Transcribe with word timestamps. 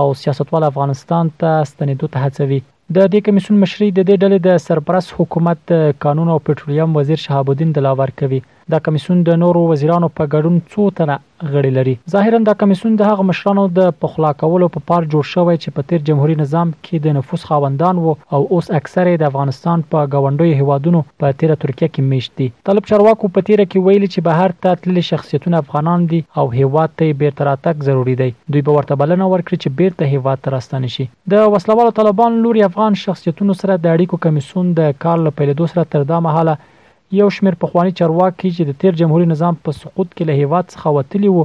او 0.00 0.06
سیاستوال 0.24 0.66
افغانستان 0.70 1.30
ته 1.44 1.52
ستنېدو 1.68 2.10
ته 2.16 2.24
هڅوي 2.26 2.58
د 2.96 2.98
دې 2.98 3.28
کمیسون 3.28 3.60
مشري 3.64 3.88
د 3.92 4.00
دې 4.00 4.14
ډلې 4.24 4.40
د 4.48 4.60
سرپرست 4.66 5.14
حکومت 5.20 5.62
قانون 6.08 6.34
او 6.34 6.38
پټرولیم 6.50 6.98
وزیر 7.00 7.24
شهاب 7.28 7.54
الدین 7.54 7.70
دلاور 7.78 8.10
کوي 8.22 8.42
دا 8.72 8.78
کمیسون 8.86 9.18
د 9.26 9.36
نورو 9.40 9.60
وزیرانو 9.70 10.06
په 10.18 10.24
ګډون 10.34 10.54
څو 10.70 10.84
تنه 11.00 11.16
غړي 11.50 11.68
لري 11.74 11.92
ظاهرا 12.14 12.38
دا 12.48 12.54
کمیسون 12.62 12.96
د 13.00 13.08
هغه 13.10 13.26
مشرانو 13.28 13.64
د 13.76 13.92
پخلا 14.04 14.32
کولو 14.40 14.68
په 14.76 14.80
پا 14.84 14.88
پار 14.92 15.06
جوړ 15.12 15.28
شوی 15.34 15.54
چې 15.62 15.74
په 15.76 15.88
تیر 15.92 16.02
جمهوریت 16.08 16.40
نظام 16.40 16.72
کې 16.86 17.04
د 17.04 17.14
نفوس 17.20 17.44
خاوندان 17.52 18.00
وو 18.06 18.14
او 18.16 18.40
اوس 18.58 18.70
اکثره 18.80 19.12
د 19.24 19.28
افغانستان 19.30 19.84
په 19.94 20.10
غونډوي 20.16 20.56
هوادونو 20.62 21.02
په 21.24 21.38
تیر 21.44 21.54
ترکیه 21.66 21.90
کې 21.94 22.08
میشت 22.16 22.34
دي 22.42 22.48
طالب 22.72 22.90
چارواکو 22.90 23.30
په 23.40 23.48
تیر 23.50 23.64
کې 23.66 23.88
ویلي 23.88 24.10
چې 24.12 24.28
بهر 24.32 24.56
ته 24.66 24.82
تللي 24.86 25.06
شخصیتونه 25.12 25.62
افغانان 25.64 26.08
دي 26.16 26.20
او 26.42 26.46
هیواد 26.58 26.98
ته 27.02 27.18
بیرته 27.24 27.48
راتګ 27.54 27.88
ضروری 27.90 28.18
دی 28.26 28.30
دوی 28.36 28.68
به 28.70 28.78
ورته 28.78 29.00
بلنه 29.04 29.30
ورکړي 29.34 29.62
چې 29.62 29.78
بیرته 29.82 30.12
هیواد 30.16 30.44
ته 30.48 30.56
راستنه 30.60 30.92
شي 31.00 31.08
د 31.36 31.50
وسلوالو 31.58 31.96
طالبان 32.04 32.42
لوري 32.48 32.66
افغان 32.74 33.00
شخصیتونو 33.08 33.60
سره 33.64 33.74
د 33.74 33.98
اړیکو 33.98 34.24
کمیسون 34.28 34.76
د 34.80 34.96
کار 35.06 35.26
لپاره 35.32 35.60
دوسر 35.64 35.92
تر 35.96 36.14
دا 36.16 36.24
مهاله 36.28 36.74
یو 37.12 37.28
شمیر 37.30 37.54
پخوانی 37.62 37.90
چارواکي 38.00 38.50
چې 38.56 38.64
د 38.68 38.78
تیر 38.82 38.92
جمهوریت 39.00 39.28
نظام 39.32 39.56
په 39.66 39.72
سقوط 39.80 40.08
کې 40.14 40.28
له 40.30 40.34
هیواد 40.38 40.64
څخه 40.74 40.94
وتلی 40.96 41.28
وو 41.34 41.44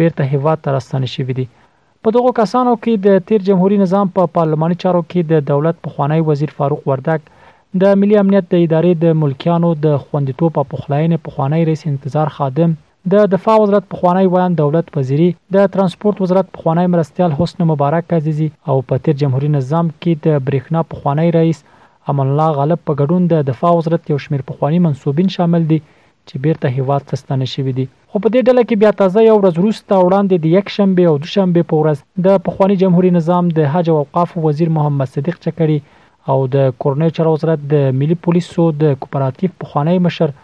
بیرته 0.00 0.24
هیواد 0.32 0.62
ته 0.66 0.74
راستنه 0.76 1.08
شوې 1.14 1.34
دي 1.40 1.44
په 2.06 2.14
دغو 2.18 2.32
کسانو 2.38 2.72
کې 2.78 3.04
د 3.08 3.26
تیر 3.30 3.44
جمهوریت 3.48 3.82
نظام 3.82 4.12
په 4.14 4.26
پا 4.30 4.34
پارلماني 4.38 4.78
چارو 4.84 5.02
کې 5.02 5.34
د 5.34 5.44
دولت 5.52 5.82
پخوانی 5.88 6.18
وزیر 6.30 6.54
فاروق 6.60 6.88
وردک 6.92 7.28
د 7.84 8.00
ملي 8.04 8.18
امنیت 8.22 8.48
د 8.52 8.64
ادارې 8.64 9.04
د 9.04 9.20
ملکیانو 9.24 9.74
د 9.86 9.98
خوندیتوب 10.06 10.56
په 10.58 10.64
پخلاینې 10.72 11.24
پخوانی 11.28 11.68
رئیس 11.72 11.84
انتظار 11.92 12.32
خادم 12.40 12.74
د 13.16 13.30
دفاع 13.32 13.58
وزارت 13.62 13.88
پخوانی 13.94 14.26
ویان 14.36 14.56
دولت 14.64 14.86
وزیري 14.98 15.28
د 15.56 15.70
ترانسپورت 15.76 16.22
وزارت 16.26 16.50
پخوانی 16.56 16.86
مرستيال 16.94 17.36
حسن 17.42 17.64
مبارک 17.74 18.16
عزیزي 18.22 18.48
او 18.70 18.78
په 18.90 19.04
تیر 19.04 19.18
جمهوریت 19.24 19.54
نظام 19.60 19.92
کې 19.96 20.26
د 20.28 20.44
برېښنا 20.48 20.90
پخوانی 20.94 21.32
رئیس 21.40 21.64
امان 22.12 22.28
الله 22.32 22.50
غالب 22.58 22.80
په 22.88 22.92
ګډون 23.00 23.22
د 23.30 23.34
دفاع 23.50 23.70
وزارت 23.78 24.04
یو 24.10 24.16
شمیر 24.24 24.42
پخوانی 24.48 24.78
منسوبین 24.86 25.28
شامل 25.36 25.62
دي 25.70 25.78
چې 26.28 26.42
بیرته 26.44 26.68
هیواد 26.76 27.02
ته 27.12 27.18
ستنه 27.22 27.46
شوی 27.54 27.72
دي 27.78 27.86
خو 28.10 28.20
په 28.22 28.30
دې 28.34 28.40
ډله 28.48 28.62
کې 28.68 28.80
بیا 28.82 28.92
تازه 29.00 29.24
یو 29.24 29.34
ورځ 29.40 29.60
وروسته 29.64 29.94
وړاندې 29.94 30.44
د 30.44 30.54
یک 30.56 30.72
شنبه 30.76 31.06
او 31.12 31.16
دوشنبه 31.24 31.64
په 31.72 31.80
ورځ 31.80 32.26
د 32.26 32.38
پخوانی 32.48 32.76
جمهوریت 32.82 33.16
نظام 33.18 33.48
د 33.58 33.66
حج 33.74 33.90
او 33.94 33.96
اوقاف 34.02 34.36
وزیر 34.44 34.70
محمد 34.76 35.12
صدیق 35.16 35.40
چکری 35.48 35.78
او 36.34 36.38
د 36.56 36.70
کورنۍ 36.84 37.14
چارو 37.18 37.34
وزارت 37.38 37.66
د 37.74 37.90
ملي 38.04 38.18
پولیسو 38.28 38.68
د 38.84 38.96
کوپراتیو 39.06 39.54
پخوانی 39.64 39.96
مشر 40.06 40.34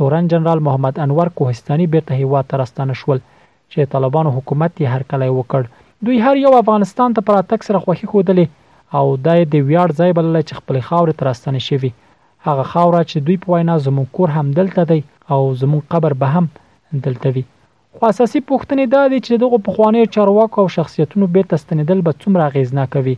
تورن 0.00 0.30
جنرال 0.34 0.64
محمد 0.68 1.00
انور 1.06 1.32
کوهستاني 1.40 1.88
بیرته 1.96 2.20
هیواد 2.22 2.50
ته 2.52 2.62
راستنه 2.64 3.00
شول 3.04 3.22
چې 3.24 3.92
طالبانو 3.96 4.36
حکومت 4.38 4.70
یې 4.70 4.94
هر 4.94 5.10
کله 5.14 5.32
وکړ 5.32 6.06
دوی 6.08 6.22
هر 6.28 6.42
یو 6.44 6.54
افغانستان 6.62 7.18
ته 7.20 7.28
پراتک 7.32 7.68
سره 7.72 7.84
خوخي 7.88 8.10
خودلې 8.14 8.56
او 8.96 9.06
دای 9.26 9.42
د 9.52 9.54
ویاړ 9.68 9.88
ځای 10.00 10.10
بلل 10.18 10.36
چې 10.48 10.54
خپل 10.60 10.76
خاورې 10.88 11.18
ترستنه 11.22 11.60
شوی 11.68 11.90
هغه 12.46 12.64
خاوره 12.72 13.00
چې 13.10 13.16
دوی 13.26 13.36
په 13.44 13.48
وینا 13.52 13.76
زموږ 13.86 14.06
کور 14.18 14.28
هم 14.36 14.46
دلته 14.58 14.82
دی 14.90 15.00
او 15.32 15.40
زموږ 15.62 15.82
قبر 15.94 16.12
به 16.20 16.26
هم 16.34 16.44
دلته 17.06 17.28
وي 17.36 17.42
خو 17.98 18.04
اساسي 18.12 18.40
پوښتنه 18.50 18.82
دا 18.94 19.02
ده 19.12 19.18
چې 19.26 19.32
دغه 19.44 19.58
پخوانی 19.68 20.06
چارواکو 20.18 20.58
او 20.64 20.68
شخصیتونو 20.76 21.26
به 21.36 21.42
تستنیدل 21.54 22.00
به 22.06 22.12
څومره 22.22 22.52
غیزناک 22.54 22.92
وي 23.06 23.16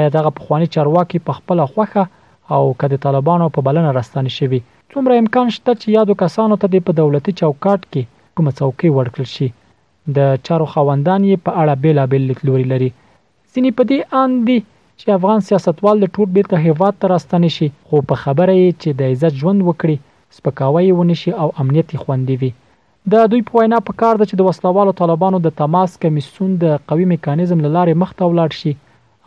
آیا 0.00 0.08
دغه 0.16 0.30
پخوانی 0.40 0.66
چارواکي 0.76 1.18
په 1.26 1.32
خپل 1.38 1.58
خوخه 1.74 2.04
او 2.54 2.62
کدی 2.80 2.96
طالبانو 3.06 3.46
په 3.56 3.60
بلنه 3.68 3.90
راستانه 4.00 4.30
شوی 4.38 4.60
څومره 4.90 5.14
امکان 5.22 5.46
شته 5.56 5.72
چې 5.80 5.86
یادو 5.98 6.14
کسانو 6.24 6.56
ته 6.62 6.82
په 6.88 6.92
دولتي 7.02 7.32
چوکاټ 7.40 7.80
کې 7.92 8.02
کومه 8.36 8.52
څوکۍ 8.60 8.88
ورکړل 8.98 9.28
شي 9.36 9.48
د 10.16 10.34
چارو 10.48 10.66
خوندان 10.72 11.24
یې 11.30 11.46
په 11.46 11.60
اړه 11.62 11.82
بیلابل 11.86 12.22
لیکلوري 12.30 12.66
لري 12.74 12.90
سینې 12.92 13.72
په 13.80 13.90
دې 13.90 14.22
اندي 14.24 14.58
چې 15.00 15.12
افغان 15.18 15.40
سیاستوال 15.48 15.96
د 16.02 16.06
ټوټ 16.16 16.28
بیرته 16.36 16.56
هیواد 16.66 16.94
ته 17.02 17.06
راستنی 17.12 17.48
شي 17.56 17.66
خو 17.88 17.96
په 18.08 18.16
خبره 18.22 18.54
یې 18.62 18.70
چې 18.82 18.90
د 18.98 19.12
عزت 19.12 19.32
ژوند 19.42 19.60
وکړي 19.68 19.96
سپکاوی 20.38 20.90
ونشي 20.98 21.32
او 21.44 21.46
امنیت 21.62 21.88
خوندي 22.02 22.36
وي 22.42 22.50
د 23.14 23.24
دوی 23.34 23.42
په 23.48 23.52
وینا 23.62 23.78
په 23.86 23.92
کار 24.02 24.14
ده 24.20 24.26
چې 24.30 24.36
د 24.38 24.42
وسلوالو 24.48 24.94
طالبانو 25.00 25.38
د 25.46 25.54
تماس 25.60 25.90
کمیسون 26.02 26.50
د 26.64 26.76
قوي 26.92 27.06
میکانیزم 27.12 27.58
لاره 27.76 27.96
مخته 28.02 28.22
ولاړ 28.30 28.50
شي 28.60 28.72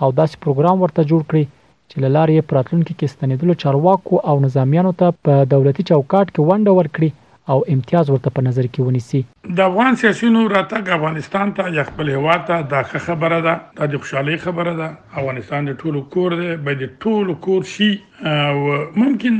او 0.01 0.07
داسې 0.19 0.35
پروګرام 0.45 0.77
ورته 0.83 1.01
جوړ 1.09 1.21
کړي 1.29 1.43
چې 1.89 1.97
لاره 2.15 2.31
یې 2.37 2.47
پراتلونکو 2.53 2.91
کې 2.97 3.07
ستنیدلو 3.15 3.53
چارواکو 3.65 4.15
او 4.31 4.35
نظامیانو 4.47 4.91
ته 5.01 5.07
په 5.27 5.33
دولتي 5.55 5.81
چوکاټ 5.91 6.25
کې 6.33 6.41
ونډه 6.49 6.71
ورکړي 6.79 7.09
او 7.51 7.63
امتیاز 7.73 8.09
ورته 8.11 8.31
په 8.35 8.45
نظر 8.47 8.67
کې 8.73 8.85
ونیسي 8.87 9.21
د 9.59 9.63
افغان 9.69 9.97
سیاسيونو 10.01 10.43
راتګ 10.55 10.91
افغانستان 10.97 11.51
ته 11.59 11.73
یا 11.79 11.85
خپل 11.89 12.11
هیواد 12.15 12.45
ته 12.51 12.67
دا 12.73 12.83
خبره 13.05 13.39
ده 13.47 13.55
د 13.95 14.01
خوشحالي 14.05 14.37
خبره 14.45 14.75
ده 14.81 14.89
افغانستان 15.23 15.65
د 15.71 15.77
ټولو 15.83 16.03
کور 16.17 16.37
دی 16.43 16.51
به 16.67 16.79
د 16.83 16.91
ټولو 17.07 17.37
کور 17.47 17.67
شي 17.75 17.91
ممکن 18.25 19.39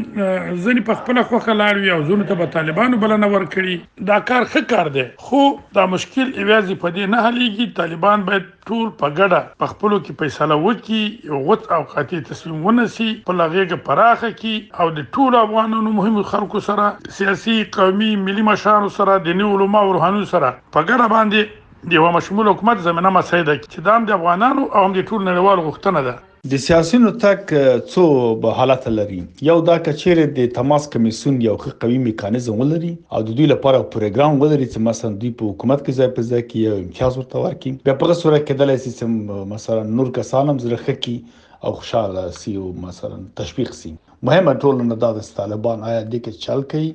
ځنی 0.64 0.82
په 0.88 0.96
خپل 1.02 1.20
خوخه 1.28 1.54
لاړ 1.60 1.78
وي 1.84 1.92
او 1.98 2.00
ځونه 2.08 2.26
ته 2.32 2.48
طالبانو 2.56 2.98
بلنه 3.04 3.28
ورکړي 3.34 3.76
دا 4.10 4.18
کار 4.32 4.48
ښه 4.54 4.64
کار 4.72 4.90
دی 4.96 5.06
خو 5.28 5.44
دا 5.78 5.86
مشکل 5.94 6.26
ایوازي 6.26 6.76
په 6.82 6.92
دې 6.96 7.12
نه 7.14 7.22
حلېږي 7.28 7.68
طالبان 7.80 8.26
باید 8.30 8.50
ټول 8.72 8.90
په 9.04 9.10
ګډه 9.20 9.40
په 9.64 9.72
خپل 9.74 9.96
کې 10.00 10.20
فیصله 10.24 10.58
وکړي 10.66 11.40
غوت 11.46 11.72
او 11.78 11.80
قاطع 11.94 12.20
تصمیم 12.34 12.66
ونیسي 12.70 13.08
په 13.30 13.38
لغېګه 13.38 13.80
پراخه 13.88 14.34
کې 14.42 14.84
او 14.84 14.90
د 15.00 15.08
ټول 15.20 15.40
افغانانو 15.44 15.96
مهم 16.02 16.20
خلکو 16.34 16.64
سره 16.70 16.90
سیاسي 17.22 17.58
قومي 17.80 18.12
ملي 18.28 18.46
مشارو 18.52 18.92
سره 18.98 19.18
دیني 19.30 19.48
علما 19.54 19.86
او 19.86 19.96
روحاني 20.00 20.28
سره 20.34 20.52
په 20.76 20.86
ګډه 20.92 21.16
باندې 21.16 21.90
د 21.94 21.98
یو 22.02 22.12
مشمول 22.20 22.54
حکومت 22.54 22.86
زمينه 22.92 23.16
مساعده 23.22 23.58
کې 23.58 23.74
چې 23.74 24.06
د 24.10 24.20
افغانانو 24.20 24.68
او 24.76 24.86
د 25.02 25.04
ټول 25.10 25.28
نړیوال 25.30 25.68
غوښتنه 25.72 26.08
ده 26.12 26.18
د 26.52 26.58
سیاسيونو 26.64 27.10
تک 27.24 27.52
څو 27.92 28.02
به 28.46 28.52
حالت 28.58 28.88
لري 28.98 29.18
یو 29.50 29.54
دا 29.68 29.76
کچیر 29.86 30.20
د 30.40 30.48
تماس 30.56 30.88
کمیسون 30.96 31.36
یو 31.48 31.52
خې 31.62 31.72
قوي 31.84 31.98
میکانیزم 32.08 32.56
ولري 32.62 32.90
او 33.14 33.22
د 33.28 33.36
دوی 33.38 33.46
لپاره 33.52 33.86
پروګرام 33.94 34.42
ولري 34.42 34.68
چې 34.74 34.80
مثلا 34.88 35.12
دوی 35.22 35.32
په 35.42 35.52
حکومت 35.52 35.86
کې 35.86 36.00
ځای 36.02 36.10
په 36.18 36.22
ځای 36.32 36.44
کې 36.50 36.66
یو 36.70 36.74
امتیاز 36.80 37.20
ورته 37.20 37.44
ورکړي 37.44 37.72
بیا 37.90 37.96
په 38.02 38.18
صورت 38.24 38.44
کې 38.50 38.60
د 38.60 38.68
لاسي 38.72 39.46
مثلا 39.54 39.86
نور 40.02 40.10
کسانم 40.20 40.60
زرخه 40.66 40.98
کې 40.98 41.64
او 41.70 41.74
خوشاله 41.80 42.26
سی 42.40 42.56
او 42.64 42.66
مثلا 42.88 43.22
تشویق 43.42 43.72
سی 43.80 43.94
مهمه 43.94 44.56
ټولنه 44.64 45.00
دا 45.06 45.14
د 45.20 45.32
طالبان 45.40 45.88
آیا 45.94 46.02
د 46.04 46.24
کې 46.26 46.50
چل 46.50 46.66
کوي 46.76 46.92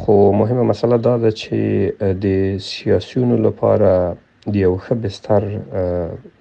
خو 0.00 0.16
مهمه 0.40 0.66
مسله 0.72 0.98
دا 1.06 1.14
ده 1.22 1.30
چې 1.42 2.12
د 2.24 2.58
سیاسيونو 2.66 3.38
لپاره 3.46 3.92
د 4.48 4.58
یو 4.64 4.72
ښه 4.84 4.98
بستر 5.04 5.46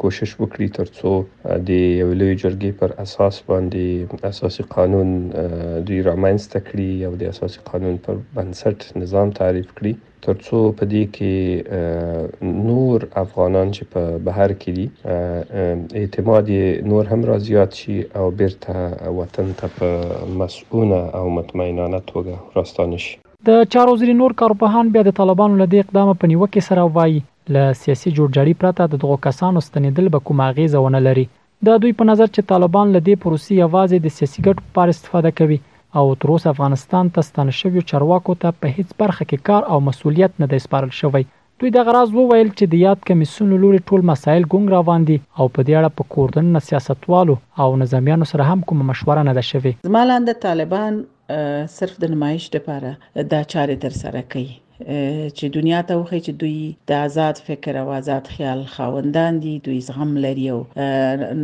کوشش 0.00 0.30
وکړي 0.42 0.68
ترڅو 0.76 1.10
د 1.70 1.82
یو 1.96 2.06
لوی 2.20 2.36
جرګې 2.42 2.78
پر 2.80 2.94
اساس 3.04 3.40
باندې 3.50 4.28
اساسي 4.28 4.64
قانون 4.74 5.10
دوی 5.34 5.98
رامنځته 6.06 6.62
کړي 6.68 7.08
او 7.08 7.10
د 7.24 7.32
اساسي 7.34 7.64
قانون 7.72 7.98
پر 8.06 8.22
بنسټ 8.38 8.96
نظام 9.02 9.34
تعریف 9.40 9.68
کړي 9.80 9.92
ترڅو 10.28 10.62
په 10.80 10.88
دې 10.94 11.12
کې 11.18 12.56
نور 12.70 13.06
افغانان 13.24 13.74
چې 13.76 13.82
په 13.94 14.02
بهر 14.30 14.56
کې 14.64 14.80
دي 14.80 14.88
اعتماد 16.06 16.50
نور 16.96 17.12
هم 17.14 17.26
را 17.34 17.38
زیات 17.52 17.78
شي 17.84 17.98
او 18.22 18.26
بیرته 18.42 19.12
وطن 19.20 19.52
ته 19.62 19.72
په 19.78 20.24
مسؤونه 20.44 21.02
او 21.22 21.24
مطمئنانه 21.38 22.02
توګه 22.16 22.60
راستانه 22.64 23.04
شي 23.06 23.14
د 23.54 23.56
چارو 23.78 23.94
وزیر 23.98 24.16
نور 24.26 24.40
کارپهان 24.44 24.96
بیا 25.00 25.06
د 25.14 25.18
طالبانو 25.24 25.62
له 25.64 25.70
دې 25.72 25.78
اقدام 25.88 26.08
په 26.22 26.26
نیوکه 26.36 26.60
سره 26.74 26.92
وایي 27.00 27.24
له 27.54 27.64
سیاسي 27.82 28.10
جوړجاړي 28.18 28.54
پرته 28.62 28.82
د 28.92 29.02
دغو 29.02 29.16
کسانو 29.26 29.60
ستنېدل 29.66 30.06
به 30.14 30.18
کوم 30.30 30.38
اغیزه 30.50 30.78
ونه 30.84 31.00
لري 31.06 31.24
د 31.68 31.80
دوی 31.84 31.92
په 32.00 32.04
نظر 32.10 32.28
چې 32.34 32.48
طالبان 32.52 32.86
له 32.96 33.00
دې 33.08 33.14
پروسې 33.24 33.52
یوازې 33.64 33.98
د 34.04 34.08
سیاسي 34.18 34.38
ګټو 34.46 34.62
لپاره 34.70 34.90
استفاده 34.96 35.30
کوي 35.40 35.58
او 36.00 36.04
تر 36.22 36.28
اوسه 36.34 36.48
افغانستان 36.54 37.04
ته 37.16 37.20
ستنه 37.28 37.52
شوی 37.60 37.80
چرواکو 37.92 38.34
ته 38.44 38.48
په 38.62 38.66
هیڅ 38.76 38.88
برخه 39.02 39.24
کې 39.30 39.46
کار 39.48 39.62
او 39.74 39.78
مسولیت 39.90 40.32
نه 40.44 40.52
دی 40.54 40.60
سپارل 40.64 40.92
شوی 41.00 41.24
دوی 41.62 41.70
د 41.76 41.86
غراز 41.88 42.08
وویل 42.16 42.48
چې 42.58 42.64
د 42.74 42.80
یاد 42.86 43.06
کمیسون 43.10 43.54
لوري 43.62 43.80
ټول 43.90 44.00
مسایل 44.12 44.44
ګنګ 44.54 44.66
روان 44.76 45.08
دي 45.10 45.16
او 45.38 45.46
په 45.54 45.66
دې 45.68 45.72
اړه 45.78 45.96
په 46.00 46.12
کوردن 46.16 46.62
سیاستوالو 46.68 47.38
او 47.64 47.70
نظامیانو 47.86 48.30
سره 48.32 48.48
هم 48.52 48.66
کوم 48.72 48.84
مشوره 48.92 49.22
نه 49.30 49.36
ده 49.40 49.46
شوی 49.54 49.74
زمالاند 49.90 50.36
طالبان 50.50 51.00
صرف 51.80 51.98
د 52.06 52.14
نمایش 52.16 52.50
لپاره 52.60 52.94
دا 53.34 53.40
چاره 53.54 53.80
تر 53.86 53.96
سره 54.04 54.24
کوي 54.34 54.54
چې 54.80 55.48
دنیا 55.54 55.78
ته 55.90 55.96
وخی 55.98 56.20
چې 56.20 56.30
دوی 56.40 56.76
د 56.90 57.04
آزاد 57.10 57.36
فکر 57.46 57.76
او 57.82 57.88
آزاد 57.98 58.26
خیال 58.36 58.64
خاوندان 58.72 59.38
دي 59.44 59.52
دوی 59.68 59.76
زغم 59.88 60.10
لري 60.24 60.48
او 60.54 60.58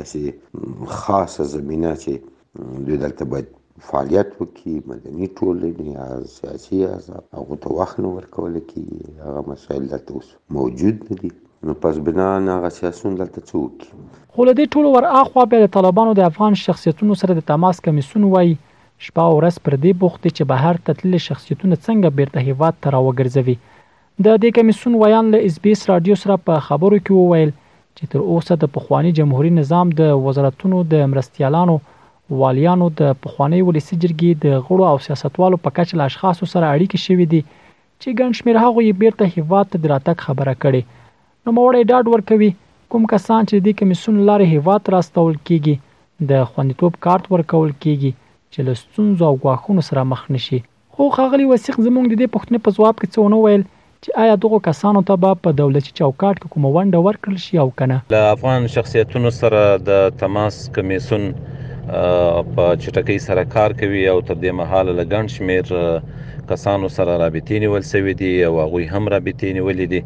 د 0.00 0.88
خاصه 1.04 1.46
زمينه 1.56 1.94
چې 2.06 2.80
دوی 2.88 3.00
دلته 3.04 3.28
باید 3.34 3.52
فعالیت 3.82 4.26
وکړي 4.40 4.74
مدني 4.88 5.26
ټولنې 5.38 5.86
یا 5.98 6.08
سیاسي 6.34 6.78
احزاب 6.88 7.24
هغو 7.38 7.56
ته 7.62 7.76
وخت 7.78 8.00
نه 8.04 8.10
ورکوله 8.16 8.60
کېږي 8.66 9.22
هغه 9.26 9.40
مسایل 9.50 9.86
دلته 9.92 10.12
اوس 10.18 10.26
موجود 10.58 11.00
نه 11.08 11.16
دي 11.22 11.30
نو 11.70 11.74
پس 11.86 11.96
بنا 12.08 12.28
هغه 12.34 12.68
سیاسون 12.76 13.16
دلته 13.20 13.42
څه 13.48 13.54
وکړي 13.62 14.20
خو 14.36 14.44
له 14.48 14.52
دې 14.58 14.66
ټولو 14.76 14.92
ورهاخوا 14.96 15.46
بیا 15.54 15.62
د 15.64 15.72
طالبانو 15.78 16.12
د 16.18 16.26
افغان 16.28 16.58
شخصیتونو 16.62 17.16
سره 17.22 17.34
د 17.38 17.44
تماس 17.50 17.80
کمیسون 17.88 18.26
وایي 18.34 18.52
شپه 19.08 19.24
او 19.30 19.32
ورځ 19.40 19.58
پر 19.68 19.76
دې 19.84 20.00
بوخت 20.04 20.28
چې 20.36 20.50
بهر 20.52 20.80
ته 20.86 20.98
تللي 21.00 21.20
شخصیتونه 21.28 21.78
څنګه 21.86 22.16
بیرته 22.20 22.44
هیواد 22.50 22.78
ته 22.82 22.92
راوګرځوي 22.96 23.56
د 23.72 24.28
دې 24.28 24.60
کمیسون 24.60 24.94
ویان 25.02 25.32
له 25.34 25.44
اس 25.48 25.58
بي 25.66 25.74
اس 25.78 25.82
رادیو 25.92 26.18
سره 26.24 26.38
په 26.52 26.62
خبرو 26.68 27.00
کې 27.02 27.18
وویل 27.20 27.50
چې 27.56 28.14
تر 28.14 28.22
اوسه 28.30 28.58
د 28.66 28.70
پخوانی 28.78 29.12
جمهوریت 29.20 29.56
نظام 29.60 29.92
د 30.02 30.14
وزارتونو 30.28 30.84
د 30.94 31.04
مرستیالانو 31.16 31.76
والیانو 32.32 32.86
د 32.98 33.16
پخواني 33.24 33.60
ولسی 33.68 33.96
جرګې 34.02 34.42
د 34.44 34.60
غړو 34.66 34.84
او 34.90 34.98
سیاستوالو 35.06 35.56
په 35.64 35.70
کچه 35.78 35.96
له 36.00 36.04
اشخاصو 36.10 36.46
سره 36.52 36.68
اړیکې 36.74 36.98
شوې 37.06 37.26
دي 37.32 37.40
چې 38.02 38.18
ګڼ 38.20 38.30
شمېر 38.38 38.56
هغه 38.64 38.80
یې 38.86 38.96
بیرته 39.02 39.26
هیواد 39.34 39.66
ته 39.72 39.78
دراتک 39.86 40.22
خبره 40.28 40.54
کړي 40.62 40.80
نو 41.44 41.52
موړې 41.58 41.82
ډاډ 41.90 42.04
ورکوي 42.14 42.50
کوم 42.94 43.04
کسان 43.12 43.50
چې 43.50 43.66
د 43.66 43.76
کمیسون 43.80 44.20
لارې 44.28 44.54
هیواد 44.54 44.88
راستول 44.94 45.36
کیږي 45.36 46.28
د 46.30 46.46
خوندیتوب 46.52 46.96
کارت 47.06 47.28
ورکول 47.34 47.74
کیږي 47.82 48.12
چې 48.52 48.58
له 48.68 48.74
ستونزو 48.82 49.28
او 49.30 49.34
غواخونو 49.44 49.84
سره 49.90 50.04
مخ 50.14 50.24
نشي 50.36 50.60
خو 50.96 51.08
خاغلی 51.18 51.48
وسیق 51.52 51.76
زمونږ 51.76 52.06
د 52.10 52.16
دې 52.20 52.36
پښتنې 52.36 52.66
په 52.66 52.76
ځواب 52.78 52.94
کې 53.02 53.10
څه 53.12 53.26
ونه 53.26 53.42
ویل 53.44 53.66
چې 53.66 54.22
آیا 54.24 54.34
دغه 54.46 54.62
کسانو 54.70 55.02
ته 55.10 55.18
به 55.24 55.42
په 55.44 55.58
دولتي 55.60 55.92
چوکاټ 55.92 56.34
کې 56.40 56.56
کومه 56.56 56.72
ونډه 56.72 57.04
ورکړل 57.08 57.44
شي 57.46 57.60
او 57.64 57.68
کنه 57.82 58.00
له 58.16 58.24
افغان 58.36 58.70
شخصیتونو 58.78 59.34
سره 59.42 59.62
د 59.90 60.02
تماس 60.24 60.58
کمیسون 60.78 61.30
په 61.92 62.64
چټکۍ 62.82 63.18
سره 63.26 63.44
کار 63.54 63.70
کوي 63.80 64.04
او 64.12 64.20
تر 64.28 64.36
دې 64.42 64.50
مهاله 64.60 64.92
لګن 65.00 65.26
شمیر 65.36 65.66
کسانو 66.48 66.88
سره 66.96 67.16
رابطې 67.20 67.60
نیول 67.64 67.82
سوي 67.82 68.14
دي 68.20 68.44
او 68.44 68.54
هغه 68.60 68.80
هم 68.92 69.04
رابطې 69.14 69.48
نیولې 69.60 69.86
دي 69.92 70.00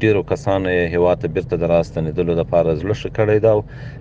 ډیرو 0.00 0.22
کسانو 0.32 0.68
هیواد 0.94 1.20
ته 1.24 1.28
بیرته 1.36 1.56
دراستنیدلو 1.64 2.34
د 2.40 2.48
پاره 2.52 2.74
زلش 2.80 3.04
کړی 3.18 3.38
دا 3.44 3.52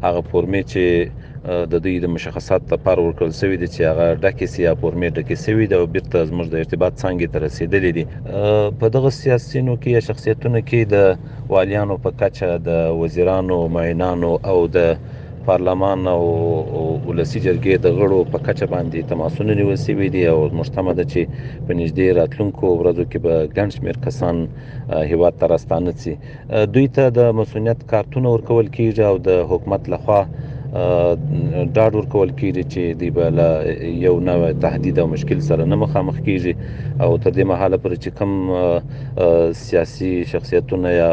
هغه 0.08 0.24
فورمې 0.30 0.64
چې 0.72 1.68
د 1.74 1.86
دوی 1.86 1.94
د 2.06 2.12
مشخصات 2.16 2.74
لپاره 2.74 3.04
ورکول 3.06 3.32
سوي 3.42 3.58
دي 3.64 3.68
چې 3.76 3.92
هغه 3.92 4.08
ډکې 4.24 4.48
سي 4.54 4.64
یا 4.68 4.74
فورمې 4.82 5.16
ډکې 5.18 5.36
سوي 5.46 5.68
دي 5.68 5.76
او 5.80 5.86
بیرته 5.96 6.26
زموږ 6.32 6.46
د 6.54 6.64
ارتباط 6.66 6.94
څنګه 7.00 7.32
تر 7.36 7.48
رسیدلې 7.50 7.92
دي 7.98 8.76
په 8.82 8.94
دغه 8.98 9.16
سیاسينو 9.22 9.78
کې 9.78 9.96
یا 9.98 10.02
شخصیتونو 10.10 10.64
کې 10.70 10.92
د 10.98 11.56
والیانو 11.56 12.00
په 12.10 12.18
کچه 12.24 12.52
د 12.70 12.86
وزیرانو 13.06 13.64
معینانو 13.80 14.34
او 14.54 14.58
د 14.76 15.18
پارلمان 15.46 16.08
او 16.08 16.22
ولسی 17.10 17.40
جرګې 17.46 17.76
د 17.86 17.94
غړو 18.00 18.20
په 18.34 18.38
کچه 18.48 18.66
باندې 18.74 19.08
تماسونه 19.12 19.52
نیول 19.60 19.78
شوي 19.86 20.08
دي 20.16 20.24
او 20.34 20.38
مشتمه 20.60 20.94
ده 20.98 21.06
چې 21.12 21.22
په 21.66 21.72
نږدې 21.80 22.08
راتلونکو 22.20 22.66
ورځو 22.80 23.04
کې 23.12 23.20
به 23.24 23.34
ګڼ 23.58 23.68
شمېر 23.78 23.98
کسان 24.06 24.36
هیواد 25.12 25.34
ته 25.40 25.46
راستانه 25.54 25.92
شي 26.04 26.14
دوی 26.76 26.88
ته 26.96 27.04
د 27.18 27.20
مسؤلیت 27.42 27.80
کارتونه 27.94 28.28
ورکول 28.36 28.66
کیږي 28.78 29.04
او 29.12 29.16
د 29.28 29.30
حکومت 29.52 29.84
لخوا 29.94 30.22
ډاډ 30.74 31.94
ورکول 31.98 32.32
کیږي 32.40 32.64
چې 32.74 32.84
دی 33.02 33.10
به 33.18 33.30
له 33.38 33.48
یو 34.06 34.16
نوې 34.28 34.50
تهدید 34.66 35.00
او 35.04 35.06
مشکل 35.14 35.40
سره 35.50 35.66
نه 35.72 35.76
مخامخ 35.84 36.20
کیږي 36.28 36.54
او 37.06 37.18
تر 37.24 37.32
دې 37.38 37.48
مهاله 37.52 37.78
پر 37.86 37.96
چې 37.96 38.20
کم 38.20 39.56
سیاسي 39.64 40.12
شخصیتونه 40.34 40.92
یا 40.98 41.10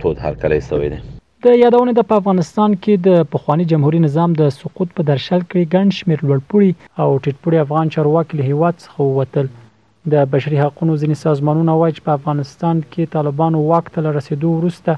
تود 0.03 0.23
هرکلی 0.27 0.61
شوی 0.69 0.89
دی 0.95 1.01
د 1.47 1.57
یادونه 1.61 1.95
د 1.95 2.07
افغانستان 2.17 2.77
کې 2.83 3.09
د 3.09 3.25
پخوانی 3.33 3.65
جمهوریت 3.73 4.05
نظام 4.07 4.37
د 4.43 4.53
سقوط 4.59 4.93
په 4.99 5.09
درشل 5.11 5.45
کې 5.49 5.75
ګڼ 5.77 5.97
شمیر 6.01 6.23
لوړپوړي 6.27 6.87
او 7.01 7.09
ټټپوړي 7.17 7.65
افغان 7.65 7.93
چارواکي 7.97 8.41
له 8.41 8.49
هیواد 8.51 8.79
څخه 8.85 9.11
وتل 9.19 9.51
د 10.11 10.23
بشري 10.31 10.57
حقوقو 10.59 10.93
ځینې 11.01 11.15
سازمانونه 11.25 11.71
وایي 11.81 11.93
چې 11.97 12.01
په 12.07 12.11
افغانستان 12.17 12.77
کې 12.91 13.11
طالبانو 13.13 13.57
واک 13.69 13.85
ته 13.97 14.11
رسیدو 14.17 14.49
وروسته 14.55 14.91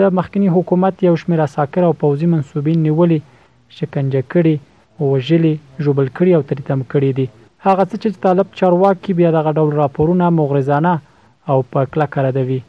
د 0.00 0.12
مخکنی 0.18 0.48
حکومت 0.56 0.94
یو 1.08 1.14
شمېر 1.22 1.40
ساکر 1.56 1.82
او 1.86 1.94
پوځي 2.02 2.26
منسوبین 2.32 2.78
نیولې 2.86 3.20
شکنجه 3.78 4.22
کړي 4.34 4.54
او 5.00 5.10
وژلې 5.14 5.54
جوبل 5.86 6.08
کړي 6.16 6.32
او 6.36 6.42
ترتم 6.50 6.80
کړي 6.92 7.10
دي 7.20 7.26
هغه 7.66 7.84
څه 7.90 7.96
چې 8.02 8.08
طالب 8.26 8.48
چارواکي 8.60 9.12
بیا 9.20 9.30
دغه 9.38 9.50
ډول 9.60 9.70
راپورونه 9.82 10.24
مغرضانه 10.40 10.92
او 11.54 11.56
په 11.74 11.80
کلکه 11.94 12.18
ردوي 12.28 12.60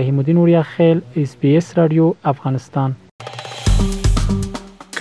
رحیم 0.00 0.16
الدین 0.22 0.38
اوریا 0.42 0.62
خیل 0.74 0.96
اس 1.22 1.30
بي 1.42 1.50
اس 1.60 1.68
رادیو 1.78 2.06
افغانستان 2.32 2.90